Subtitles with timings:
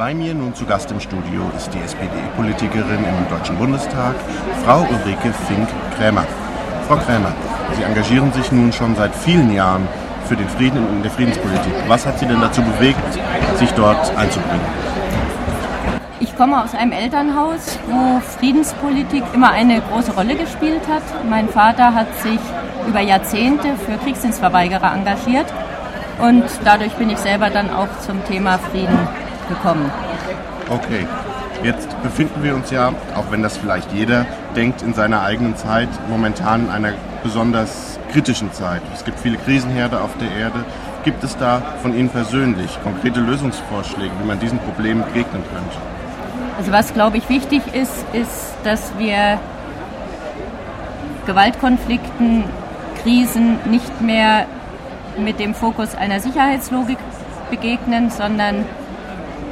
[0.00, 4.14] Bei mir nun zu Gast im Studio ist die SPD-Politikerin im Deutschen Bundestag,
[4.64, 6.24] Frau Ulrike Fink-Krämer.
[6.88, 7.34] Frau Krämer,
[7.74, 9.86] Sie engagieren sich nun schon seit vielen Jahren
[10.24, 11.74] für den Frieden in der Friedenspolitik.
[11.86, 12.96] Was hat Sie denn dazu bewegt,
[13.56, 14.64] sich dort einzubringen?
[16.18, 21.02] Ich komme aus einem Elternhaus, wo Friedenspolitik immer eine große Rolle gespielt hat.
[21.28, 22.40] Mein Vater hat sich
[22.88, 25.52] über Jahrzehnte für Kriegsdienstverweigerer engagiert
[26.22, 28.98] und dadurch bin ich selber dann auch zum Thema Frieden
[29.50, 29.90] gekommen.
[30.70, 31.06] Okay,
[31.62, 34.24] jetzt befinden wir uns ja, auch wenn das vielleicht jeder
[34.56, 38.80] denkt, in seiner eigenen Zeit momentan in einer besonders kritischen Zeit.
[38.94, 40.64] Es gibt viele Krisenherde auf der Erde.
[41.04, 45.76] Gibt es da von Ihnen persönlich konkrete Lösungsvorschläge, wie man diesen Problemen begegnen könnte?
[46.58, 49.38] Also was, glaube ich, wichtig ist, ist, dass wir
[51.26, 52.44] Gewaltkonflikten,
[53.02, 54.46] Krisen nicht mehr
[55.16, 56.98] mit dem Fokus einer Sicherheitslogik
[57.50, 58.66] begegnen, sondern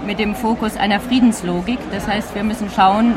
[0.06, 1.78] mit dem Fokus einer Friedenslogik.
[1.90, 3.14] Das heißt, wir müssen schauen,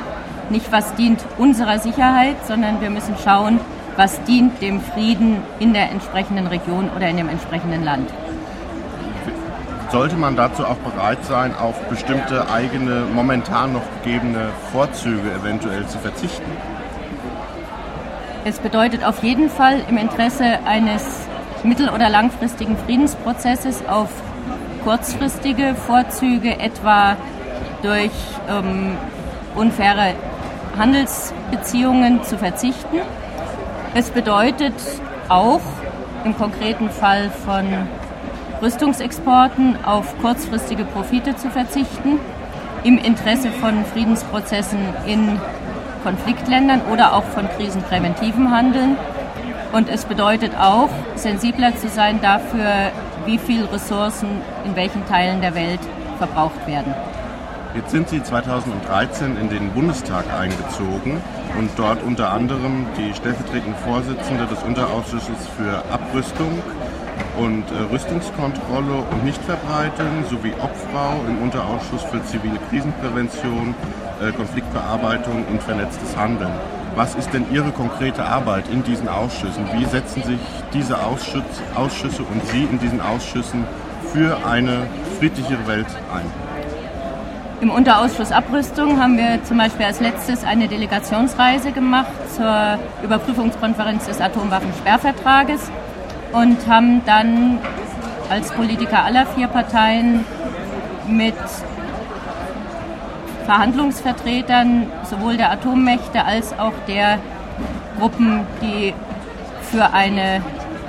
[0.50, 3.60] nicht was dient unserer Sicherheit, sondern wir müssen schauen,
[3.96, 8.10] was dient dem Frieden in der entsprechenden Region oder in dem entsprechenden Land.
[9.92, 16.00] Sollte man dazu auch bereit sein, auf bestimmte eigene, momentan noch gegebene Vorzüge eventuell zu
[16.00, 16.50] verzichten?
[18.46, 21.28] Es bedeutet auf jeden Fall im Interesse eines
[21.64, 24.10] mittel- oder langfristigen Friedensprozesses auf
[24.84, 27.16] kurzfristige Vorzüge, etwa
[27.82, 28.12] durch
[28.50, 28.98] ähm,
[29.56, 30.14] unfaire
[30.78, 33.00] Handelsbeziehungen zu verzichten.
[33.94, 34.74] Es bedeutet
[35.30, 35.62] auch
[36.24, 37.66] im konkreten Fall von
[38.62, 42.20] Rüstungsexporten auf kurzfristige Profite zu verzichten,
[42.84, 45.40] im Interesse von Friedensprozessen in
[46.04, 48.98] Konfliktländern oder auch von krisenpräventivem Handeln.
[49.72, 52.92] Und es bedeutet auch, sensibler zu sein dafür,
[53.26, 54.30] wie viel Ressourcen
[54.66, 55.80] in welchen Teilen der Welt
[56.18, 56.94] verbraucht werden.
[57.74, 61.22] Jetzt sind Sie 2013 in den Bundestag eingezogen
[61.58, 66.60] und dort unter anderem die stellvertretende Vorsitzende des Unterausschusses für Abrüstung
[67.38, 73.74] und äh, Rüstungskontrolle und Nichtverbreitung sowie Obfrau im Unterausschuss für zivile Krisenprävention,
[74.22, 76.52] äh, Konfliktbearbeitung und vernetztes Handeln.
[76.96, 79.66] Was ist denn Ihre konkrete Arbeit in diesen Ausschüssen?
[79.74, 80.40] Wie setzen sich
[80.74, 83.64] diese Ausschüsse und Sie in diesen Ausschüssen
[84.12, 84.88] für eine
[85.18, 86.26] friedlichere Welt ein?
[87.62, 94.20] Im Unterausschuss Abrüstung haben wir zum Beispiel als letztes eine Delegationsreise gemacht zur Überprüfungskonferenz des
[94.20, 95.72] Atomwaffensperrvertrages
[96.34, 97.60] und haben dann
[98.30, 100.26] als Politiker aller vier Parteien
[101.08, 101.36] mit
[103.46, 107.20] Verhandlungsvertretern sowohl der Atommächte als auch der
[108.00, 108.94] Gruppen, die
[109.64, 110.42] für eine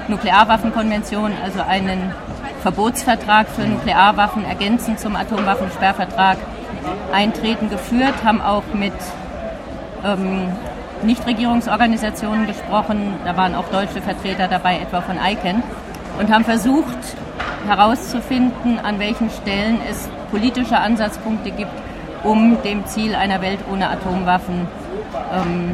[0.08, 2.12] Nuklearwaffenkonvention, also einen
[2.62, 6.38] Verbotsvertrag für Nuklearwaffen ergänzend zum Atomwaffensperrvertrag
[7.12, 8.92] eintreten, geführt, haben auch mit
[10.04, 10.48] ähm,
[11.02, 15.62] Nichtregierungsorganisationen gesprochen, da waren auch deutsche Vertreter dabei, etwa von ICANN,
[16.18, 16.98] und haben versucht
[17.66, 21.70] herauszufinden, an welchen Stellen es politische Ansatzpunkte gibt,
[22.24, 24.66] um dem Ziel einer Welt ohne Atomwaffen
[25.32, 25.72] ähm,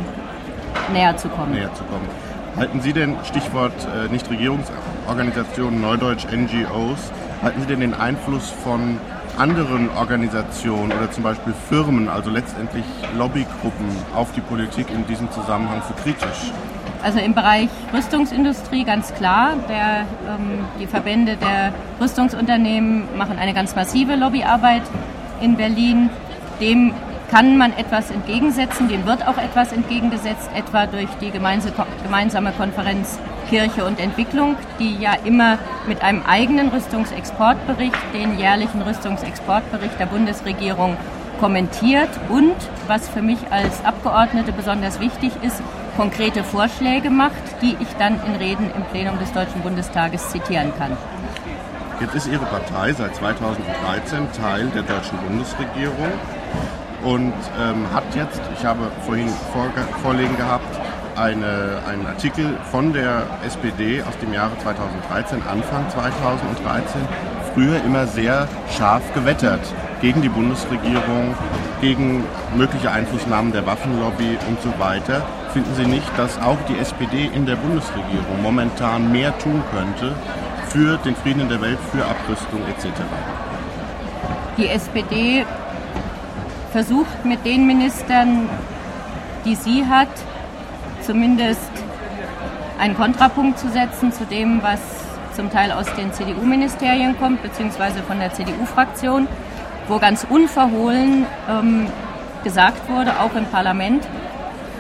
[0.93, 1.53] näher zu kommen.
[1.53, 2.07] Näher zu kommen.
[2.57, 8.99] Halten Sie denn, Stichwort äh, Nichtregierungsorganisationen, Neudeutsch NGOs, halten Sie denn den Einfluss von
[9.39, 12.85] anderen Organisationen oder zum Beispiel Firmen, also letztendlich
[13.17, 16.53] Lobbygruppen, auf die Politik in diesem Zusammenhang für kritisch?
[17.03, 19.55] Also im Bereich Rüstungsindustrie ganz klar.
[19.69, 24.83] Der, ähm, die Verbände der Rüstungsunternehmen machen eine ganz massive Lobbyarbeit
[25.41, 26.11] in Berlin.
[26.61, 26.93] Dem
[27.31, 33.85] kann man etwas entgegensetzen, dem wird auch etwas entgegengesetzt, etwa durch die gemeinsame Konferenz Kirche
[33.85, 40.97] und Entwicklung, die ja immer mit einem eigenen Rüstungsexportbericht, den jährlichen Rüstungsexportbericht der Bundesregierung
[41.39, 45.63] kommentiert und, was für mich als Abgeordnete besonders wichtig ist,
[45.97, 50.97] konkrete Vorschläge macht, die ich dann in Reden im Plenum des Deutschen Bundestages zitieren kann.
[52.01, 56.13] Jetzt ist Ihre Partei seit 2013 Teil der deutschen Bundesregierung
[57.03, 59.29] und ähm, hat jetzt, ich habe vorhin
[60.05, 60.79] vorlegen gehabt,
[61.17, 67.01] eine, einen Artikel von der SPD aus dem Jahre 2013, Anfang 2013,
[67.53, 68.47] früher immer sehr
[68.77, 71.35] scharf gewettert gegen die Bundesregierung,
[71.81, 72.25] gegen
[72.57, 75.27] mögliche Einflussnahmen der Waffenlobby und so weiter.
[75.53, 80.15] Finden Sie nicht, dass auch die SPD in der Bundesregierung momentan mehr tun könnte
[80.71, 83.01] für den Frieden in der Welt, für Abrüstung etc.?
[84.57, 85.45] Die SPD
[86.73, 88.49] versucht mit den Ministern,
[89.45, 90.09] die sie hat,
[91.03, 91.71] zumindest
[92.79, 94.81] einen Kontrapunkt zu setzen zu dem, was
[95.35, 99.29] zum Teil aus den CDU-Ministerien kommt, beziehungsweise von der CDU-Fraktion.
[99.89, 101.87] wo ganz unverhohlen ähm,
[102.45, 104.07] gesagt wurde, auch im Parlament,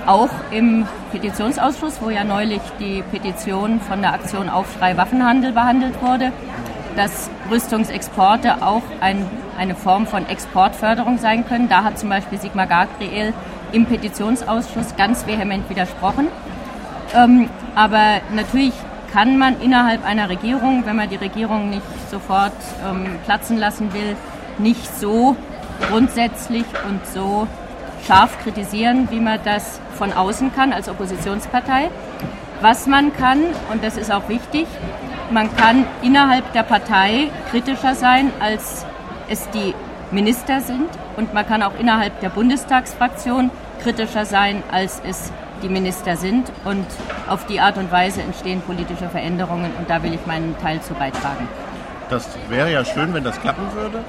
[0.07, 6.33] auch im Petitionsausschuss, wo ja neulich die Petition von der Aktion Aufschrei Waffenhandel behandelt wurde,
[6.97, 9.25] dass Rüstungsexporte auch ein,
[9.59, 11.69] eine Form von Exportförderung sein können.
[11.69, 13.33] Da hat zum Beispiel Sigmar Gabriel
[13.73, 16.29] im Petitionsausschuss ganz vehement widersprochen.
[17.15, 18.75] Ähm, aber natürlich
[19.13, 22.53] kann man innerhalb einer Regierung, wenn man die Regierung nicht sofort
[22.87, 24.17] ähm, platzen lassen will,
[24.59, 25.37] nicht so
[25.89, 27.47] grundsätzlich und so
[28.07, 31.91] scharf kritisieren, wie man das von außen kann als Oppositionspartei.
[32.61, 33.39] Was man kann,
[33.73, 34.67] und das ist auch wichtig,
[35.31, 38.87] man kann innerhalb der Partei kritischer sein, als
[39.29, 39.75] es die
[40.11, 40.89] Minister sind.
[41.17, 43.51] Und man kann auch innerhalb der Bundestagsfraktion
[43.83, 46.51] kritischer sein, als es die Minister sind.
[46.65, 46.87] Und
[47.29, 49.71] auf die Art und Weise entstehen politische Veränderungen.
[49.79, 51.47] Und da will ich meinen Teil zu beitragen.
[52.09, 54.03] Das wäre ja schön, wenn das klappen würde.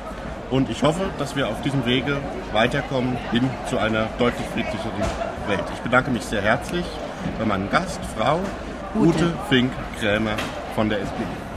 [0.51, 2.17] Und ich hoffe, dass wir auf diesem Wege
[2.53, 5.01] weiterkommen hin zu einer deutlich friedlicheren
[5.47, 5.63] Welt.
[5.73, 6.85] Ich bedanke mich sehr herzlich
[7.37, 8.39] bei meinem Gast, Frau
[8.95, 10.35] Ute, Ute Fink-Krämer
[10.73, 11.48] von der SPD.